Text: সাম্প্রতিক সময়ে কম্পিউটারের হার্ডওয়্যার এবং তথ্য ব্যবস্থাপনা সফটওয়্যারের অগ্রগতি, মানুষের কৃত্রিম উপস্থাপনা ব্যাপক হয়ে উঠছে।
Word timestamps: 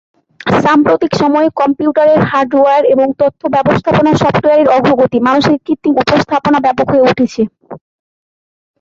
সাম্প্রতিক 0.61 1.11
সময়ে 1.21 1.47
কম্পিউটারের 1.61 2.19
হার্ডওয়্যার 2.29 2.83
এবং 2.93 3.07
তথ্য 3.21 3.41
ব্যবস্থাপনা 3.55 4.11
সফটওয়্যারের 4.21 4.71
অগ্রগতি, 4.77 5.17
মানুষের 5.27 5.57
কৃত্রিম 5.65 5.93
উপস্থাপনা 6.03 6.59
ব্যাপক 6.65 6.87
হয়ে 6.91 7.05
উঠছে। 7.07 7.41